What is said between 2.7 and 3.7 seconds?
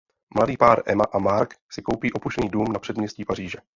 na předměstí Paříže.